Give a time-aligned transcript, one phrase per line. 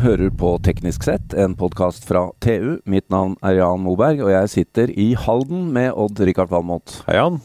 [0.00, 2.78] hører på Teknisk sett, en podkast fra TU.
[2.88, 7.02] Mitt navn er Jan Moberg, og jeg sitter i Halden med Odd-Rikard Valmot.
[7.04, 7.36] Hei, Jan.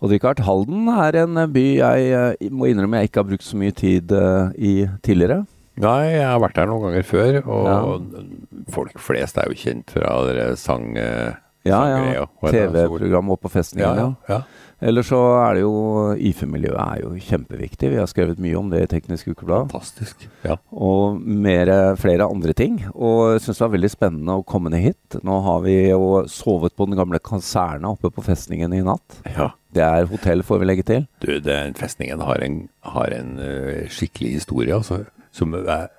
[0.00, 3.76] Odd-Rikard, Halden er en by jeg eh, må innrømme jeg ikke har brukt så mye
[3.76, 4.72] tid eh, i
[5.04, 5.42] tidligere.
[5.84, 10.18] Nei, jeg har vært der noen ganger før, og folk flest er jo kjent fra
[10.28, 10.92] dere sang...
[11.64, 12.26] Ja, ja.
[12.28, 14.08] og TV-program oppe på Ja, ja, Ja.
[14.28, 14.42] ja.
[14.84, 15.74] Ellers så er det jo
[16.28, 17.88] IFE-miljøet er jo kjempeviktig.
[17.94, 19.70] Vi har skrevet mye om det i Teknisk Ukeblad.
[19.72, 20.26] Fantastisk.
[20.44, 20.58] Ja.
[20.70, 22.82] og mere, flere andre ting.
[22.92, 25.18] Og jeg syns det var veldig spennende å komme ned hit.
[25.24, 29.20] Nå har vi jo sovet på den gamle kaserna oppe på festningen i natt.
[29.36, 29.52] ja.
[29.74, 31.00] Det er hotell, får vi legge til.
[31.18, 35.00] Du, den festningen har en, har en uh, skikkelig historie, altså,
[35.34, 35.56] som,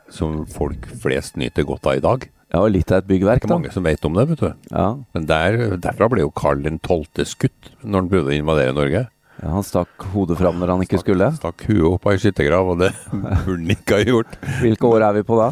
[0.08, 2.24] som folk flest nyter godt av i dag.
[2.56, 4.52] Ja, og litt av et byggverk, Ikke er mange som vet om det, vet du.
[4.72, 4.88] Ja,
[5.18, 7.26] Men der, derfra ble jo Karl den 12.
[7.28, 9.02] skutt når han prøvde å invadere Norge.
[9.42, 11.34] ja, Han stakk hodet fram når han ikke skulle.
[11.36, 14.38] Stakk huet opp av ei skyttergrav, og det burde han ikke ha gjort.
[14.62, 15.50] Hvilke år er vi på da?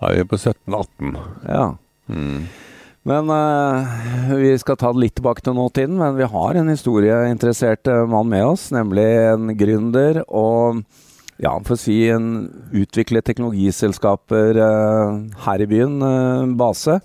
[0.00, 1.12] Da er vi på 1718.
[1.44, 1.66] Ja.
[2.08, 2.46] Mm.
[3.06, 6.00] Men uh, vi skal ta det litt tilbake til nåtiden.
[6.00, 10.80] Men vi har en historieinteressert eh, mann med oss, nemlig en gründer og
[11.42, 17.00] ja, for å si en utvikle teknologiselskaper eh, her i byen, eh, base.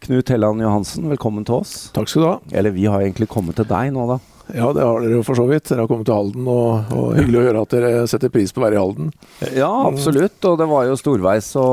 [0.00, 1.74] Knut Helland Johansen, velkommen til oss.
[1.94, 2.36] Takk skal du ha.
[2.56, 4.20] Eller vi har egentlig kommet til deg nå, da.
[4.50, 5.68] Ja, det har dere jo for så vidt.
[5.68, 8.62] Dere har kommet til Halden, og, og hyggelig å høre at dere setter pris på
[8.62, 9.12] å være i Halden.
[9.54, 10.40] Ja, absolutt.
[10.48, 11.66] Og det var jo storveis å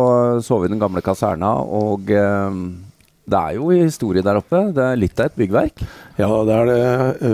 [0.45, 1.55] sove i den gamle kaserna.
[1.63, 2.59] Og eh,
[3.27, 4.59] det er jo historie der oppe.
[4.71, 5.81] Det er litt av et byggverk.
[6.17, 6.77] Ja, det er det.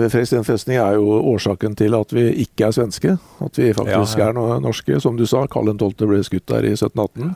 [0.09, 3.13] Fredriksten festning er jo årsaken til at vi ikke er svenske.
[3.45, 4.29] At vi faktisk Ja, ja.
[4.31, 4.97] er no norske.
[5.03, 5.93] Som du sa, Karl 12.
[6.09, 7.35] ble skutt der i 1718.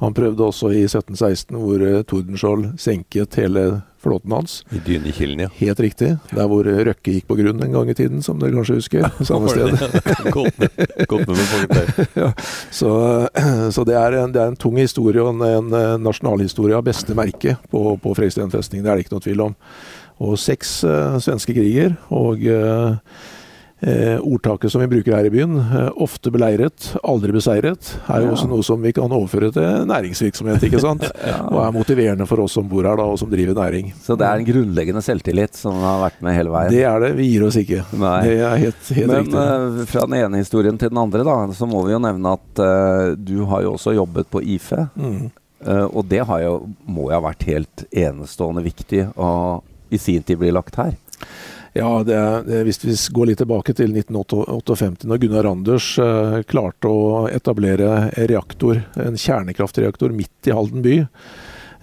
[0.00, 4.60] Han prøvde også i 1716, hvor eh, Tordenskjold senket hele flåten hans.
[4.70, 5.50] I Dynekilden, ja.
[5.58, 6.10] Helt riktig.
[6.30, 9.08] Der hvor Røkke gikk på grunn en gang i tiden, som dere kanskje husker.
[9.26, 9.74] Samme sted.
[10.34, 12.32] Godt med, godt med folk der.
[12.78, 12.90] Så,
[13.74, 17.16] så det, er en, det er en tung historie og en, en nasjonalhistorie av beste
[17.16, 18.84] merke på, på Fredriksten festning.
[18.84, 19.56] Det er det ikke noe tvil om.
[20.24, 21.94] Og seks uh, svenske kriger.
[22.14, 22.96] Og eh,
[23.80, 28.26] eh, ordtaket som vi bruker her i byen, eh, ofte beleiret, aldri beseiret, er jo
[28.28, 28.32] Ja.
[28.34, 31.04] også noe som vi kan overføre til næringsvirksomhet, ikke sant?
[31.52, 33.92] Og er motiverende for oss som bor her da, og som driver næring.
[34.02, 36.70] Så det er en grunnleggende selvtillit som har vært med hele veien.
[36.74, 37.12] Det er det.
[37.16, 37.84] Vi gir oss ikke.
[37.98, 38.22] Nei.
[38.26, 39.80] Det er helt, helt Men riktig.
[39.80, 42.64] eh, fra den ene historien til den andre, da, så må vi jo nevne at
[42.64, 44.88] eh, du har jo også jobbet på IFE.
[44.98, 45.30] Mm.
[45.66, 49.32] eh, og det har jo, må jo ha vært helt enestående viktig å
[49.90, 50.92] i sin tid bli lagt her.
[51.78, 52.18] Ja, det,
[52.48, 58.08] det, hvis vi går litt tilbake til 1958, når Gunnar Randers eh, klarte å etablere
[58.08, 60.96] en reaktor, en kjernekraftreaktor midt i Halden by,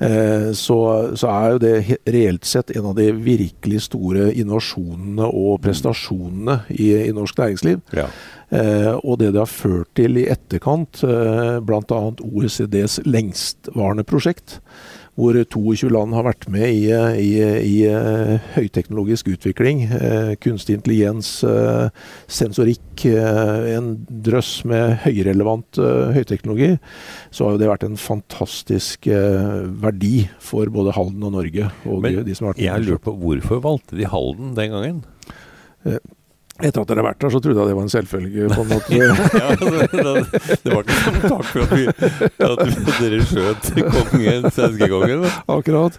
[0.04, 0.80] eh, så,
[1.16, 1.76] så er jo det
[2.12, 7.80] reelt sett en av de virkelig store innovasjonene og prestasjonene i, i norsk næringsliv.
[7.96, 8.10] Ja.
[8.50, 12.02] Eh, og det det har ført til i etterkant, eh, bl.a.
[12.20, 14.60] OECDs lengstvarende prosjekt,
[15.16, 19.86] hvor 22 land har vært med i, i, i eh, høyteknologisk utvikling.
[19.88, 21.88] Eh, kunstig intelligens, eh,
[22.28, 23.90] sensorikk, en
[24.26, 25.78] drøss med høyrelevant
[26.16, 26.72] høyteknologi.
[27.36, 31.68] Så har jo det vært en fantastisk verdi for både Halden og Norge.
[31.86, 32.70] Og Men de som har vært med.
[32.70, 35.04] Jeg lurer på hvorfor valgte de Halden den gangen?
[36.64, 38.46] Etter at dere har vært der, så trodde jeg det var en selvfølge.
[38.56, 38.96] på en måte.
[38.96, 39.16] ja,
[39.60, 41.88] det, det, det var ikke sånn takk for at, vi,
[42.46, 42.62] at
[43.02, 45.26] dere skjøt kongen, svenskekongen.
[45.52, 45.98] Akkurat.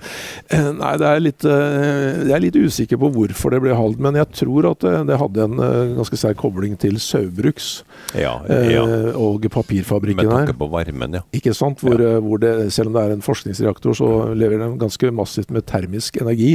[0.49, 4.01] Eh, Nei, det er litt, eh, jeg er litt usikker på hvorfor det ble Halden,
[4.07, 7.69] men jeg tror at det, det hadde en eh, ganske sterk kobling til Saugbrugs
[8.17, 8.87] Ja, ja.
[9.13, 10.47] og Med papirfabrikken her.
[10.47, 11.23] tanke på varmen, ja.
[11.37, 11.85] Ikke sant?
[11.85, 15.69] Hvor, hvor det, selv om det er en forskningsreaktor, så leverer den ganske massivt med
[15.69, 16.55] termisk energi,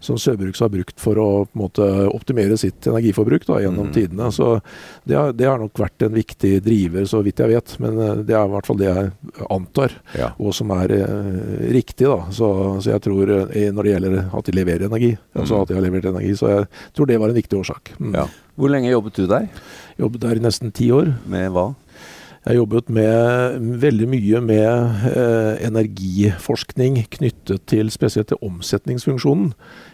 [0.00, 1.84] som Saugbrugs har brukt for å måte,
[2.16, 3.92] optimere sitt energiforbruk da, gjennom Mm.
[3.92, 4.28] tidene.
[4.32, 4.60] Så
[5.04, 7.74] det har, det har nok vært en viktig driver, så vidt jeg vet.
[7.80, 9.12] Men eh, det er i hvert fall det jeg
[9.50, 10.30] antar ja.
[10.38, 12.06] og som er eh, riktig.
[12.06, 12.20] da.
[12.30, 15.62] Så, så jeg tror eh, når det gjelder at de leverer energi, altså Mm.
[15.62, 17.92] at de har levert energi, så jeg tror det var en viktig årsak.
[17.98, 18.14] Mm.
[18.14, 18.26] Ja.
[18.56, 19.48] Hvor lenge jobbet du der?
[19.98, 21.14] Jobbet der i nesten ti år.
[21.26, 21.74] Med hva?
[22.42, 29.52] Jeg har jobbet med veldig mye med eh, energiforskning knyttet til spesielt til omsetningsfunksjonen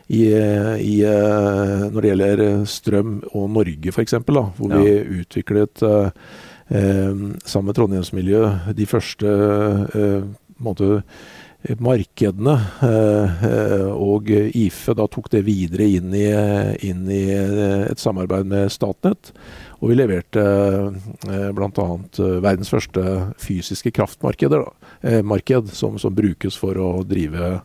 [0.08, 2.42] i, i, eh, når det gjelder
[2.72, 4.80] strøm og Norge f.eks., hvor Ja.
[4.80, 6.08] vi utviklet eh,
[6.72, 9.34] eh, sammen med Trondheimsmiljøet de første
[9.92, 10.24] eh,
[10.58, 11.02] måte,
[11.84, 12.54] markedene.
[12.86, 16.28] eh, og IFE da tok det videre inn i,
[16.88, 19.32] inn i et samarbeid med Statnett.
[19.78, 21.70] Og vi leverte eh, bl.a.
[21.70, 23.02] Eh, verdens første
[23.38, 24.56] fysiske kraftmarked,
[25.06, 27.60] eh, marked, som, som, brukes for å drive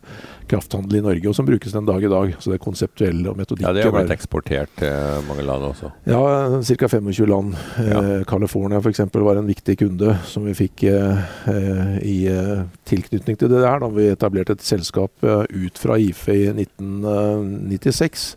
[0.46, 2.36] krafthandel i Norge, og som brukes den dag i dag.
[2.38, 5.90] Så det er konseptuelle og metodikken Ja, Det har blitt eksportert til mange land også?
[6.06, 6.20] Ja,
[6.62, 6.90] ca.
[6.94, 7.56] 25 land.
[7.80, 8.02] Ja.
[8.02, 9.02] Eh, California f.eks.
[9.14, 13.90] var en viktig kunde som vi fikk eh, i eh, tilknytning til det der da
[13.90, 18.28] vi etablerte et selskap eh, ut fra IFE i 1996.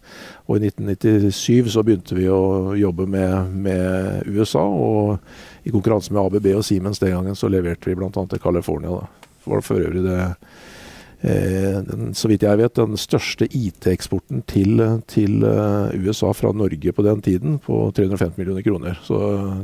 [0.47, 6.23] Og i 1997 så begynte vi å jobbe med, med USA, og i konkurranse med
[6.23, 8.11] ABB og Siemens den gangen så leverte vi bl.a.
[8.11, 8.95] til California.
[8.95, 9.27] Da.
[9.43, 10.21] Det var for øvrig det
[12.13, 17.21] så vidt jeg vet, den største IT-eksporten til, til, eh, USA fra Norge på den
[17.25, 18.99] tiden, på 350 millioner kroner.
[19.03, 19.17] Så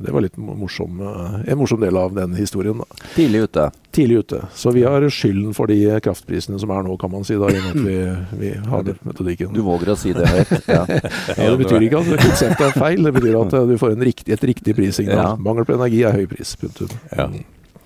[0.03, 2.81] det var litt morsom, eh, en morsom del av den historien.
[2.81, 3.07] Da.
[3.15, 3.71] Tidlig ute.
[3.93, 4.41] Tidlig ute.
[4.53, 7.77] Så vi har skylden for de kraftprisene som er nå, kan man si, da, at
[7.77, 7.97] vi,
[8.41, 9.53] vi har metodikken.
[9.53, 10.53] Du våger å si det høyt?
[10.73, 10.85] Ja.
[10.87, 14.45] ja, det betyr ikke at konseptet er feil, det betyr at du får riktig, et
[14.47, 15.35] riktig prissignal.
[15.35, 15.35] Ja.
[15.37, 16.55] Mangel på energi er høy pris.
[16.57, 16.89] Punktum.
[17.11, 17.27] Ja.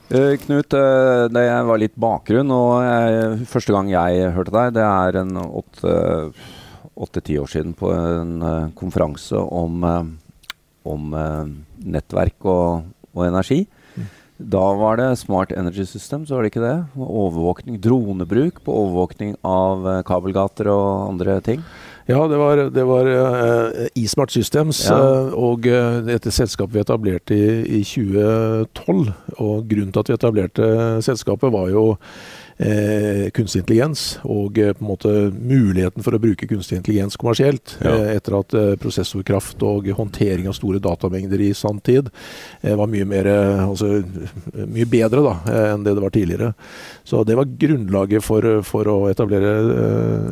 [0.08, 2.52] Uh, Knut, uh, det var litt bakgrunn.
[2.56, 5.34] og jeg, Første gang jeg hørte deg, det er en
[6.96, 9.84] åtte-ti år siden på en uh, konferanse om,
[10.88, 11.18] om
[11.84, 13.66] nettverk og, og energi.
[13.98, 14.08] Mm.
[14.56, 16.78] Da var det Smart Energy System, så var det ikke det?
[16.96, 21.68] Overvåkning, Dronebruk på overvåkning av kabelgater og andre ting.
[22.08, 24.80] Ja, det var, det var uh, Ismart Systems.
[24.88, 24.96] Ja.
[24.96, 29.12] Uh, og uh, dette selskapet vi etablerte i, i 2012.
[29.44, 30.70] Og grunnen til at vi etablerte
[31.04, 31.84] selskapet, var jo
[32.58, 37.76] eh, kunstig intelligens og eh, på en måte muligheten for å bruke kunstig intelligens kommersielt.
[37.84, 37.94] Ja.
[37.94, 42.10] Eh, etter at eh, prosessorkraft og håndtering av store datamengder i sanntid
[42.62, 44.02] eh, var mye, mer, eh, altså,
[44.66, 45.36] mye bedre da,
[45.74, 46.52] enn det det var tidligere.
[47.08, 49.54] Så det var grunnlaget for, for å etablere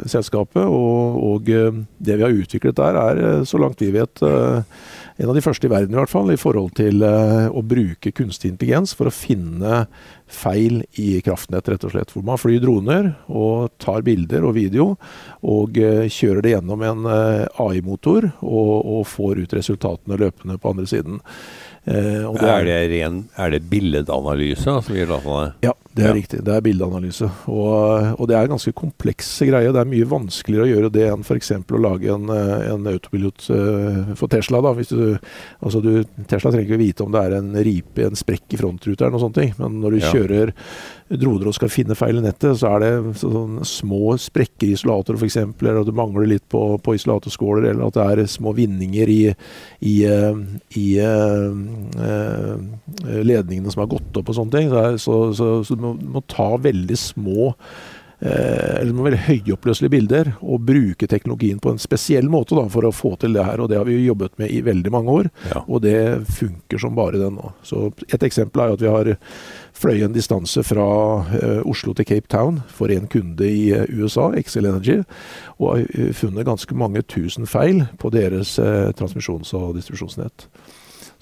[0.10, 0.64] selskapet.
[0.66, 4.22] Og, og, det vi har utviklet der, er så langt vi vet
[5.18, 8.12] en av de første i verden i hvert fall, i forhold til uh, å bruke
[8.16, 9.86] kunstig intelligens for å finne
[10.28, 12.12] feil i kraftnett, rett og slett.
[12.12, 14.90] Hvor man flyr droner og tar bilder og video,
[15.46, 20.76] og uh, kjører det gjennom en uh, AI-motor og, og, får ut resultatene løpende på
[20.76, 21.24] andre siden.
[21.86, 24.72] Eh, det er, det ren, er det billedanalyse?
[24.80, 24.96] Altså,
[25.62, 26.16] ja, det er ja.
[26.18, 26.42] riktig.
[26.44, 27.28] Det er bildeanalyse.
[27.48, 29.72] Og, og, det er ganske komplekse greier.
[29.72, 31.54] Det er mye vanskeligere å gjøre det enn f.eks.
[31.56, 34.60] å lage en, eh, en autopilot uh, for Tesla.
[34.66, 34.74] Da.
[34.76, 35.16] Hvis du,
[35.64, 35.94] altså du,
[36.28, 39.40] Tesla trenger ikke vite om det er en ripe, en sprekk i frontruteren og sånne
[39.40, 39.56] ting.
[39.62, 40.12] Men når du ja.
[40.12, 40.52] kjører
[41.06, 45.20] droner og skal finne feil i nettet, så er det sånne små sprekker i isolatorer
[45.20, 49.12] f.eks., eller at det mangler litt på, på isolatorskåler, eller at det er små vinninger
[49.14, 49.20] i,
[49.86, 50.40] i, eh,
[50.82, 51.54] i uh,
[53.22, 54.72] ledningene som har gått opp og sånne ting.
[54.74, 60.32] Så, så, så, så må, må ta veldig små eh, eller med veldig høyoppløselige bilder,
[60.42, 63.60] og bruke teknologien på en spesiell måte da, for å få til det her.
[63.60, 65.64] og Det har vi jo jobbet med i veldig mange år, ja.
[65.68, 65.98] og det
[66.38, 67.52] funker som bare det nå.
[67.66, 69.12] Så Et eksempel er jo at vi har
[69.76, 70.88] fløyet en distanse fra
[71.26, 75.02] uh, Oslo til Cape Town for en kunde i uh, USA, Excel Energy,
[75.60, 80.48] og har eh, funnet ganske mange tusen feil på deres uh, transmisjons- og distribusjonsnett.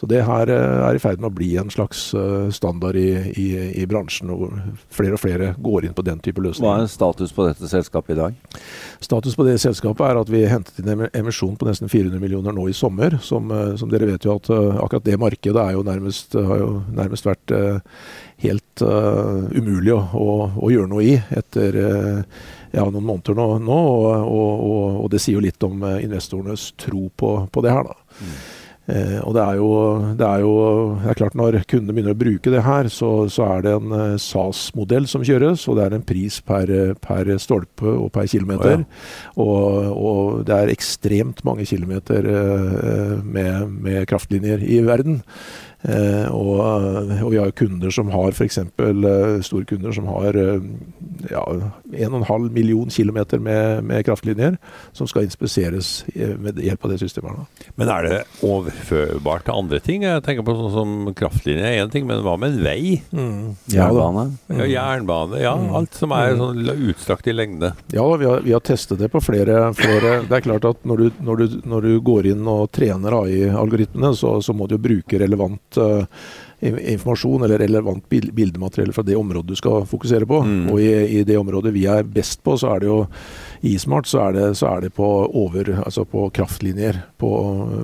[0.03, 3.07] Så det her eh, er i ferd med å bli en slags eh, standard i,
[3.39, 3.45] i,
[3.79, 4.51] i bransjen, hvor
[4.91, 6.67] flere og flere går inn på den type løsninger.
[6.67, 8.57] Hva er status på dette selskapet i dag?
[9.00, 12.51] Status på det selskapet er at vi hentet inn en emisjon på nesten 400 millioner
[12.51, 13.15] nå i sommer.
[13.23, 17.29] Som, eh, som dere vet jo at akkurat det markedet jo nærmest, har jo nærmest
[17.29, 17.53] vært
[18.44, 22.41] helt uh, umulig å, å, å, gjøre noe i etter uh,
[22.73, 23.45] ja, noen måneder nå.
[23.63, 27.88] nå og, og, og, det sier jo litt om investorenes tro på, på det her.
[27.88, 28.19] da.
[28.19, 28.36] Mm.
[28.83, 29.67] Eh, og det er, jo,
[30.19, 30.55] det er, jo,
[30.99, 33.95] det er klart Når kundene begynner å bruke det her, så, så er det en
[33.95, 36.73] eh, SAS-modell som kjøres, og det er en pris per,
[37.03, 38.83] per stolpe og per kilometer.
[39.39, 39.45] Oh, ja.
[39.45, 45.21] og, og, det er ekstremt mange kilometer eh, med, med kraftlinjer i verden.
[45.83, 46.61] Eh, og,
[47.23, 48.57] og, vi har kunder som har f.eks.
[48.57, 50.61] Eh, store kunder som har eh,
[51.27, 51.43] ja,
[51.91, 54.55] 1,5 million kilometer med, med, kraftlinjer
[54.95, 56.05] som skal inspiseres
[56.39, 57.65] med hjelp av det systemet.
[57.79, 60.05] Men er det overførbart til andre ting?
[60.07, 63.01] Jeg tenker på sånn som kraftlinje er én ting, men hva med en vei?
[63.11, 63.53] Mm.
[63.73, 64.25] Jernbane?
[64.53, 65.43] Ja, jernbane.
[65.43, 65.69] Ja, mm.
[65.81, 66.43] alt som er mm.
[66.43, 67.73] sånn utstrakt i lengde.
[67.91, 71.03] Ja, vi har, vi har testet det på flere, flere, Det er klart at når
[71.03, 74.83] du, når du, når du går inn og trener AI-algoritmene, så, så må du jo
[74.83, 76.06] bruke relevant relevant uh,
[76.94, 80.42] informasjon eller relevant bildemateriell fra det området du skal fokusere på.
[80.44, 80.70] Mm.
[80.72, 83.00] Og i, i, det området vi er best på, så er det jo
[83.62, 87.34] i Smart så er det, så er det på over, altså på kraftlinjer, på,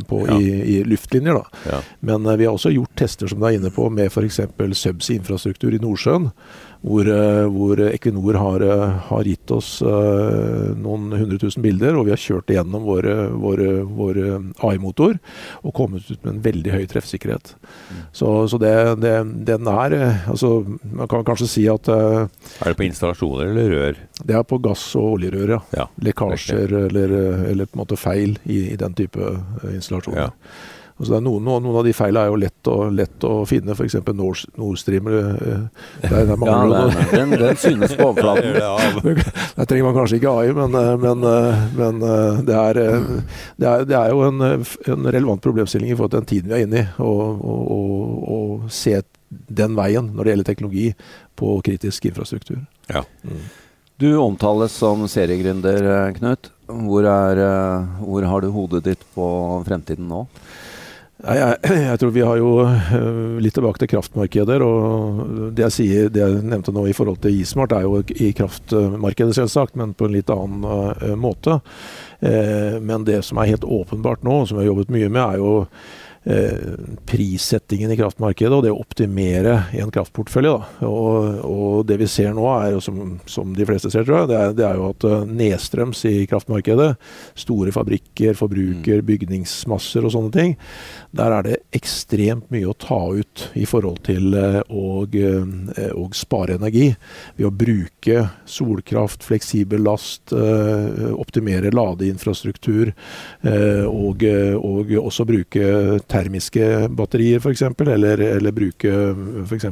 [0.08, 0.40] på ja.
[0.40, 1.42] i, i, luftlinjer.
[1.42, 1.66] da.
[1.74, 1.82] Ja.
[2.00, 4.42] Men uh, vi har også gjort tester som du er inne på, med f.eks.
[4.56, 6.32] subsea infrastruktur i Nordsjøen.
[6.82, 12.08] Hvor, eh, hvor Equinor har, eh, har, gitt oss uh, noen hundre tusen bilder, og
[12.08, 15.18] vi har kjørt igjennom våre, våre, våre AI-motor
[15.60, 17.54] og kommet ut med en veldig høy treffsikkerhet.
[17.60, 18.00] Mm.
[18.16, 19.14] Så, så det, det,
[19.50, 19.98] den er
[20.32, 22.30] altså, Man kan kanskje si at Er
[22.64, 24.02] det på installasjoner eller rør?
[24.24, 25.62] Det er på gass- og oljerør, ja.
[25.82, 27.16] ja Lekkasjer eller,
[27.52, 29.36] eller, på en måte feil i, i den type
[29.76, 30.30] installasjoner.
[30.30, 30.78] Ja.
[31.00, 33.96] Altså noen, noen, noen, av de feilene er jo lett å, lett å finne, f.eks.
[34.18, 35.06] Nord, Nord Stream.
[35.08, 35.30] Eh,
[36.04, 38.58] der, der ja, det, den, den, synes på overflaten.
[39.62, 42.04] der trenger man kanskje ikke AI, men, eh, men, eh, men
[42.50, 42.82] det, er,
[43.56, 46.60] det, er, det, er, jo en, en, relevant problemstilling i forhold til den tiden vi
[46.60, 46.86] er inne i.
[47.00, 50.88] Å se den veien når det gjelder teknologi
[51.40, 52.60] på kritisk infrastruktur.
[52.92, 53.06] Ja.
[53.24, 53.44] Mm.
[54.04, 56.52] Du omtales som seriegründer, Knut.
[56.70, 57.40] Hvor, er,
[58.04, 59.30] hvor har du hodet ditt på
[59.66, 60.28] fremtiden nå?
[61.20, 61.56] Jeg,
[61.90, 64.64] jeg, tror vi har jo eh, litt tilbake til kraftmarkeder.
[64.64, 65.24] og
[65.56, 69.36] Det jeg sier, det jeg nevnte nå i forhold til Ismart, er jo i kraftmarkedet,
[69.36, 71.60] selvsagt, men på en litt annen uh, måte.
[72.24, 75.44] Uh, men det som er helt åpenbart nå, som vi har jobbet mye med, er
[75.44, 76.09] jo Eh,
[77.10, 80.52] prissettingen i kraftmarkedet og det å optimere i en kraftportfølje.
[80.86, 84.30] Og, og, det vi ser nå, er jo som, som de fleste ser, tror jeg,
[84.32, 86.90] det er, det er, jo at uh, nedstrøms i kraftmarkedet,
[87.40, 89.08] store fabrikker, forbruker, mm.
[89.08, 90.56] bygningsmasser og sånne ting,
[91.16, 96.90] der er det ekstremt mye å ta ut i forhold til å uh, spare energi.
[97.40, 102.92] Ved å bruke solkraft, fleksibel last, optimere ladeinfrastruktur
[103.88, 104.24] og,
[104.60, 105.64] og også bruke
[106.10, 106.66] termiske
[106.98, 108.94] batterier f.eks., eller, eller bruke
[109.46, 109.68] f.eks.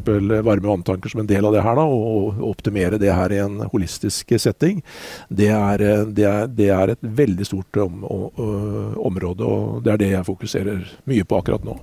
[0.46, 3.60] varme vanntanker som en del av det her, da, og, optimere det her i en
[3.72, 4.84] holistisk setting,
[5.30, 10.14] det er, det er, det er et veldig stort om, område, og det er det
[10.14, 11.78] jeg fokuserer mye på akkurat nå.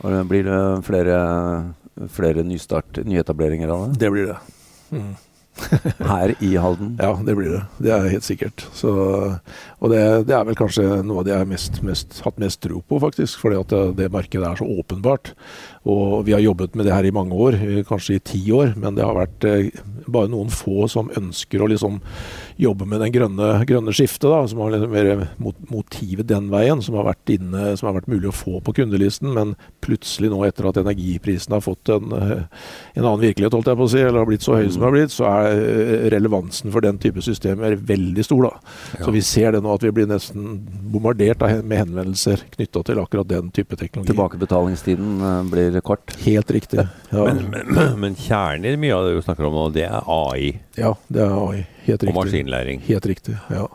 [0.00, 1.16] Og blir det flere,
[2.12, 4.00] flere nystart, nyetableringer av det?
[4.04, 4.38] Det blir det.
[4.90, 5.12] Mm.
[5.98, 6.96] Her i Halden?
[7.00, 7.62] Ja, det blir det.
[7.78, 8.64] Det er helt sikkert.
[8.76, 8.90] Så,
[9.78, 13.00] og det, det, er vel kanskje noe av det jeg har hatt mest tro på,
[13.02, 13.40] faktisk.
[13.42, 15.32] Fordi at det, det, markedet er så åpenbart.
[15.90, 18.74] Og vi har jobbet med det her i mange år, kanskje i ti år.
[18.80, 19.70] Men det har vært eh,
[20.10, 22.00] bare noen få som ønsker å liksom
[22.60, 24.28] jobbe med den grønne, grønne skiftet.
[24.30, 25.26] Da, som har liksom mer
[25.72, 29.32] motivet den veien, som har, inne, som har vært mulig å få på kundelisten.
[29.36, 32.46] Men plutselig nå, etter at energiprisen har fått en, eh,
[32.94, 34.88] en annen virkelighet, holdt jeg på å si, eller har blitt så høy som den
[34.88, 35.49] har blitt, så er eh,
[36.12, 38.48] relevansen for den type systemer veldig stor.
[38.48, 38.74] da.
[38.98, 39.04] Ja.
[39.06, 40.58] Så vi ser det nå at vi blir nesten
[40.92, 44.10] bombardert med henvendelser knytta til akkurat den type teknologi.
[44.12, 46.16] Tilbakebetalingstiden blir blir kort.
[46.24, 46.86] Helt riktig.
[47.10, 47.24] Ja.
[47.24, 50.52] Men, men, men kjerner mye av det du snakker om nå, det er AI?
[50.78, 51.64] Ja, det er AI.
[51.86, 52.14] Helt riktig.
[52.14, 52.84] Og maskinlæring?
[52.88, 53.66] Helt riktig, ja.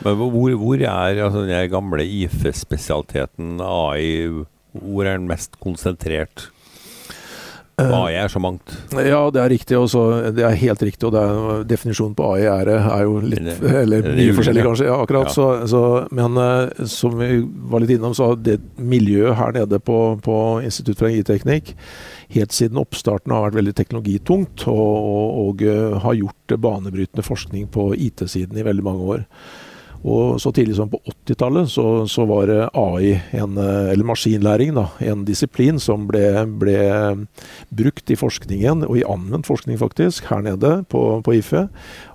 [0.00, 6.48] Men hvor, hvor er altså, den gamle IFE-spesialiteten AI, hvor er den mest konsentrert?
[7.80, 8.74] AI er så mangt.
[8.94, 9.78] Ja, det er riktig.
[9.78, 10.04] Også,
[10.36, 11.08] det er helt riktig.
[11.08, 14.88] og er, Definisjonen på AI er, er jo litt Eller mye forskjellig, kanskje.
[14.90, 15.30] Ja, akkurat.
[15.30, 15.34] Ja.
[15.34, 15.82] Så, så,
[16.14, 17.40] men uh, som vi
[17.72, 21.74] var litt innom, så har det miljøet her nede på, på Institutt for energiteknikk
[22.30, 27.66] helt siden oppstarten har vært veldig teknologitungt, og, og, og uh, har gjort banebrytende forskning
[27.74, 29.24] på IT-siden i veldig mange år.
[30.00, 35.26] Og så tidlig som på 80-tallet så, så, var AI, en, eller maskinlæring, da, en
[35.28, 36.24] disiplin som ble,
[36.60, 36.78] ble,
[37.68, 41.66] brukt i forskningen, og i anvendt forskning faktisk, her nede på, på IFE.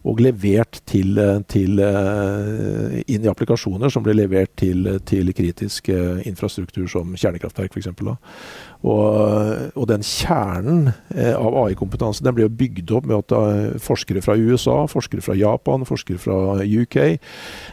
[0.05, 1.17] Og levert til,
[1.49, 5.89] til, eh, inn i applikasjoner som ble levert til, til kritisk
[6.25, 7.93] infrastruktur som kjernekraftverk f.eks.
[8.85, 14.21] Og, og den kjernen eh, av AI-kompetanse den ble bygd opp med at uh, forskere
[14.21, 16.97] fra USA, forskere fra Japan, forskere fra UK,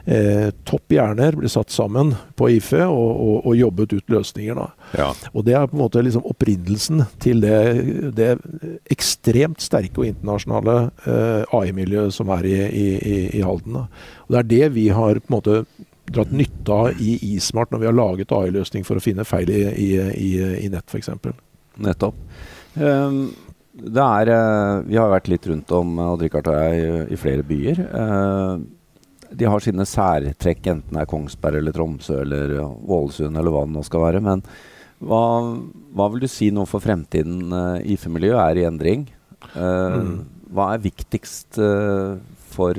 [0.07, 4.63] eh, topp hjerner ble satt sammen på IFE og, og, og jobbet ut løsninger.
[4.97, 5.11] Ja.
[5.33, 7.61] Og Det er på en måte liksom opprinnelsen til det,
[8.17, 8.33] det
[8.93, 13.83] ekstremt sterke og internasjonale eh, AI-miljøet som er i, i, i Halden.
[13.83, 13.87] Da.
[14.27, 15.63] Og Det er det vi har på en måte
[16.15, 19.63] dratt nytte av i Ismart når vi har laget AI-løsning for å finne feil i,
[19.71, 20.33] i, i,
[20.67, 21.11] i nett, f.eks.
[21.83, 22.19] Nettopp.
[22.75, 23.25] Um,
[23.73, 27.47] det er, uh, vi har vært litt rundt om, Odd-Rikard og jeg, i, i flere
[27.47, 27.81] byer.
[27.89, 33.65] Uh, de har sine særtrekk, enten det er Kongsberg eller Tromsø eller Ålesund eller hva
[33.65, 34.21] det nå skal være.
[34.25, 34.45] Men
[35.01, 35.23] hva,
[35.97, 37.49] hva vil du si nå for fremtiden?
[37.49, 39.09] Uh, IFE-miljøet er i endring.
[39.57, 40.13] Mm.
[40.55, 41.57] Hva er viktigst
[42.53, 42.79] for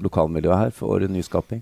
[0.00, 1.60] lokalmiljøet her, for nyskaping?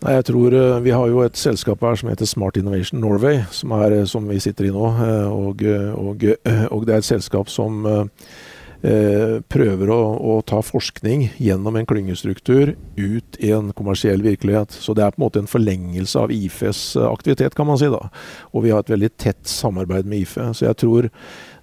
[0.00, 3.42] Nei, jeg tror uh, Vi har jo et selskap her som heter Smart Innovation Norway,
[3.52, 4.86] som, er, uh, som vi sitter i nå.
[4.96, 5.66] Uh, og,
[6.00, 6.24] og,
[6.70, 12.72] og, det er et selskap som eh, prøver å, å, ta forskning gjennom en klyngestruktur
[12.96, 14.72] ut i en kommersiell virkelighet.
[14.72, 17.90] Så det er på en måte en forlengelse av IFEs aktivitet, kan man si.
[17.92, 18.06] da.
[18.54, 20.48] Og vi har et veldig tett samarbeid med IFE.
[20.56, 21.10] Så jeg tror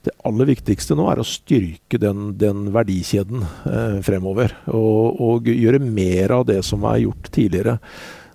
[0.08, 4.54] det aller viktigste nå er å styrke den, den verdikjeden eh, fremover.
[4.70, 7.78] Og, og, gjøre mer av det som er gjort tidligere.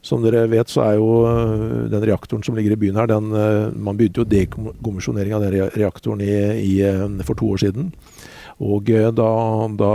[0.03, 3.31] Som dere vet, så er jo eh, den reaktoren som ligger i byen her, den,
[3.39, 7.93] eh, man begynte jo dekommisjonering av den reaktoren i, i, eh, for to år siden.
[8.63, 9.29] Og da,
[9.75, 9.93] da,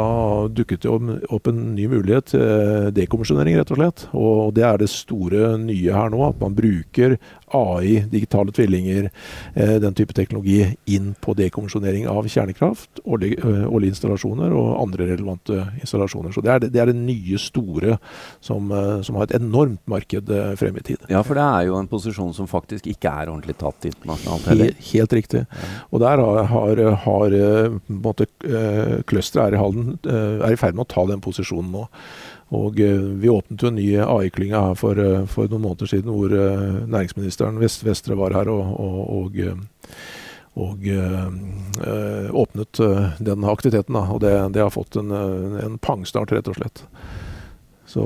[0.51, 0.91] dukket det
[1.31, 2.33] opp en ny mulighet
[2.91, 4.03] dekommisjonering, rett og slett.
[4.17, 7.15] Og det er det store nye her nå, at man bruker
[7.55, 9.09] AI, digitale tvillinger,
[9.53, 16.35] eh, den type teknologi inn på dekommisjonering av kjernekraft, oljeinstallasjoner og andre relevante installasjoner.
[16.35, 17.97] Så det er det, det, er det nye store
[18.43, 21.07] som, eh, som, har et enormt marked eh, frem i tid.
[21.11, 24.73] Ja, for det er jo en posisjon som faktisk ikke er ordentlig tatt internasjonalt heller.
[24.73, 25.45] Helt, helt riktig.
[25.91, 27.37] Og der har, har, har
[29.07, 31.87] clusteret er, er i ferd med å ta den posisjonen nå.
[32.55, 36.13] Og eh, Vi åpnet jo en ny AI-klynge her for, eh, for, noen måneder siden,
[36.13, 39.41] hvor eh, næringsministeren Vest Vestre var her og, og, og,
[40.57, 40.87] og
[42.33, 42.79] åpnet
[43.21, 43.93] den aktiviteten.
[43.93, 44.05] Da.
[44.09, 46.81] Og det, det har fått en, en pangstart, rett og slett.
[47.87, 48.03] Så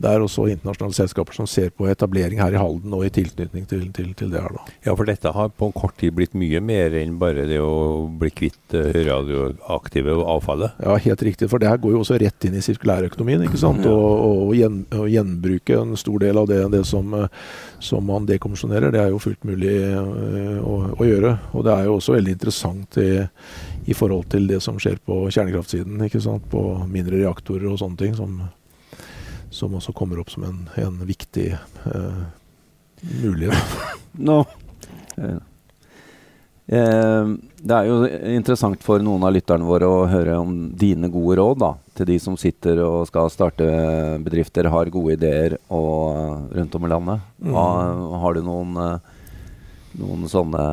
[0.00, 3.66] Det er også internasjonale selskaper som ser på etablering her i Halden og i tilknytning
[3.68, 4.54] til, til, til det her.
[4.56, 4.64] da.
[4.86, 8.32] Ja, for dette har på kort tid blitt mye mer enn bare det å bli
[8.32, 10.80] kvitt uh, radioaktive avfallet?
[10.80, 11.50] Ja, helt riktig.
[11.52, 13.44] For det her går jo også rett inn i sirkulærøkonomien.
[13.44, 13.84] ikke sant?
[13.84, 13.92] Ja.
[13.92, 17.28] Og, og, gjen, og, gjenbruke en stor del av det, det som, uh,
[17.84, 21.36] som, man dekommisjonerer, det er jo fullt mulig uh, å, å, gjøre.
[21.52, 23.10] Og det er jo også veldig interessant i,
[23.84, 26.00] i forhold til det som skjer på kjernekraftsiden.
[26.08, 26.48] ikke sant?
[26.48, 28.16] På mindre reaktorer og sånne ting.
[28.16, 28.40] som
[29.58, 31.50] som også kommer opp som en, en viktig
[31.90, 32.24] uh,
[33.22, 33.76] mulighet.
[34.28, 34.44] no.
[35.18, 35.38] Uh,
[36.68, 37.96] det er jo
[38.36, 42.18] interessant for noen av lytterne våre å høre om dine gode råd da, til de
[42.22, 43.66] som sitter og skal starte
[44.22, 47.24] bedrifter, har gode ideer og, rundt om i landet.
[47.40, 47.56] Mm.
[48.22, 48.76] Har du noen,
[49.98, 50.66] noen sånne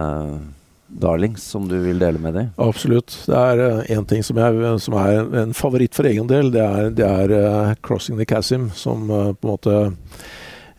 [1.02, 2.52] darlings som du vil dele med deg?
[2.62, 3.18] Absolutt.
[3.28, 6.52] Det er én uh, ting som, jeg, som, er en favoritt for egen del.
[6.56, 9.82] Det er, det er uh, 'Crossing the Chasm', som uh, på en måte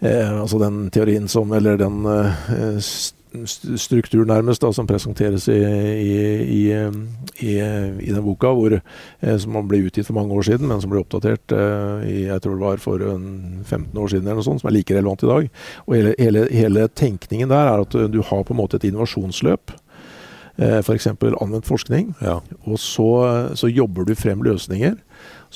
[0.07, 2.05] Altså den teorien som Eller den
[3.77, 6.61] struktur, nærmest, da, som presenteres i, i,
[7.41, 7.55] i,
[8.05, 8.77] i den boka, hvor,
[9.41, 11.53] som ble utgitt for mange år siden, men som ble oppdatert
[12.07, 14.97] i, jeg tror det var for 15 år siden, eller noe sånt, som er like
[14.97, 15.51] relevant i dag.
[15.87, 19.73] Og hele, hele, hele tenkningen der er at du har på en måte et innovasjonsløp
[19.73, 19.86] eh,
[20.59, 21.07] f.eks.
[21.07, 22.15] anvendt forskning.
[22.23, 22.39] Ja.
[22.65, 23.09] Og så,
[23.55, 24.97] så, jobber du frem løsninger.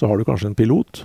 [0.01, 1.03] Så har du kanskje en pilot,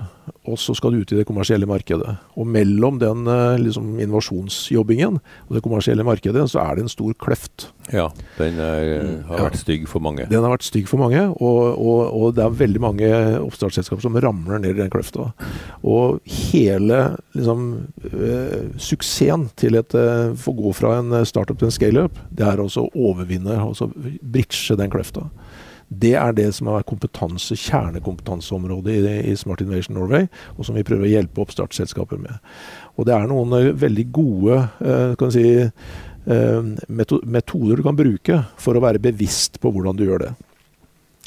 [0.47, 2.13] og så skal du ut i det kommersielle markedet.
[2.39, 7.12] Og mellom den eh, liksom, innovasjonsjobbingen og det kommersielle markedet, så er det en stor
[7.19, 7.65] kløft.
[7.91, 8.05] Ja,
[8.38, 9.17] den er, mm.
[9.27, 10.29] har vært stygg for mange.
[10.31, 13.10] Den har vært stygg for mange, og, og, og det er veldig mange
[13.41, 15.27] oppstartsselskaper som ramler ned i den kløfta.
[15.84, 17.01] Og hele
[17.36, 17.67] liksom,
[18.08, 22.63] uh, suksessen til et uh, få gå fra en startup til en scaleup, det er
[22.63, 25.27] også å overvinne, altså bridge den kløfta.
[25.89, 30.26] Det er det som er kompetanse, kjernekompetanseområdet i, i, Smart Innovation Norway,
[30.58, 32.41] og som vi prøver å hjelpe oppstartsselskaper med.
[32.98, 38.41] Og det er noen uh, veldig gode uh, kan si, uh, metoder du kan bruke
[38.62, 40.34] for å være bevisst på hvordan du gjør det.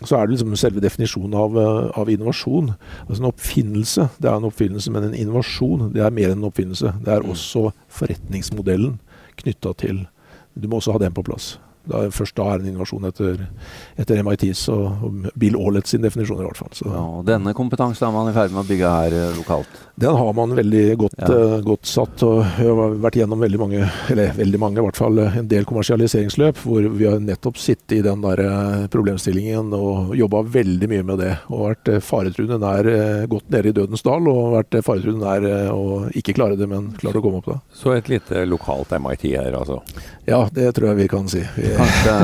[0.03, 1.57] Så er det liksom selve definisjonen av,
[1.99, 2.71] av, innovasjon.
[3.09, 6.51] Altså En oppfinnelse det er en oppfinnelse, men en innovasjon det er mer enn en
[6.51, 6.93] oppfinnelse.
[7.03, 7.33] Det er mm.
[7.35, 7.65] også
[7.99, 9.01] forretningsmodellen
[9.39, 10.05] knytta til
[10.55, 11.57] Du må også ha den på plass.
[11.89, 13.39] Da, først da er en innovasjon etter,
[14.01, 16.75] etter MITs og, og Bill Aulett sin definisjon, i hvert fall.
[16.85, 19.79] Ja, og denne kompetansen er man i ferd med å bygge her eh, lokalt?
[19.99, 21.29] Den har man veldig godt, ja.
[21.33, 22.25] eh, godt satt.
[22.27, 25.69] og Vi har vært gjennom veldig mange, eller veldig mange i hvert fall, en del
[25.69, 31.09] kommersialiseringsløp hvor vi har nettopp sittet i den der eh, problemstillingen og jobba veldig mye
[31.13, 31.33] med det.
[31.49, 32.93] Og vært faretruende nær
[33.31, 37.19] gått nede i dødens dal og vært faretruende nær å ikke klare det, men klart
[37.19, 37.59] å komme opp da.
[37.75, 39.81] Så et lite lokalt MIT her, altså?
[40.29, 41.41] Ja, det tror jeg vi kan si.
[41.57, 42.15] Vi, Kanskje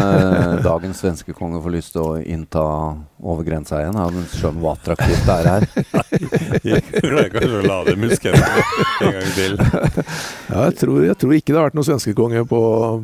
[0.64, 2.64] dagens svenske konge får lyst til å innta
[3.24, 3.96] over grensa igjen?
[3.96, 5.66] Han skjønner hvor attraktivt det er her.
[6.64, 8.40] Jeg kanskje å lade muskene
[9.00, 9.56] en gang til.
[9.56, 12.60] Ja, jeg, tror, jeg, tror, ikke det har vært noen svenskekonge på,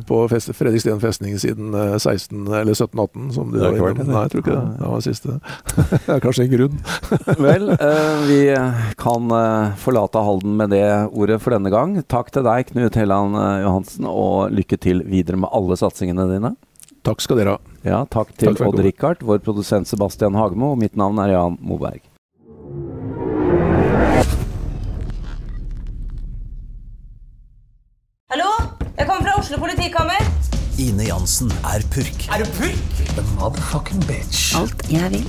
[0.07, 3.31] på Fredriksten festning siden 16, eh, eller 1718.
[3.35, 4.63] Som du det har vært, Nei, jeg tror ikke det.
[4.77, 5.37] Det var det siste.
[6.05, 6.77] Det er kanskje en grunn.
[7.47, 8.39] Vel, eh, vi
[9.01, 11.97] kan eh, forlate Halden med det ordet for denne gang.
[12.11, 16.55] Takk til deg, Knut Helland eh, Johansen, og lykke til videre med alle satsingene dine.
[17.07, 17.59] Takk skal dere ha.
[17.87, 21.57] Ja, takk til takk Odd Rikard, vår produsent Sebastian Hagemo, og mitt navn er Jan
[21.65, 22.03] Moberg.
[28.31, 28.51] Hallo?
[28.99, 30.29] Jeg kommer fra Oslo politikammer.
[30.79, 32.27] Ine Jansen er purk.
[32.29, 33.01] Er du purk?
[33.15, 34.53] The motherfucking bitch.
[34.59, 35.27] Alt jeg vil,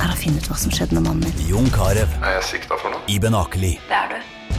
[0.00, 1.46] er å finne ut hva som skjedde med mannen min.
[1.50, 2.08] Jon Carew.
[2.24, 3.04] Er jeg sikta for noe?
[3.12, 3.76] Iben Akeli.
[3.90, 4.29] Det er du.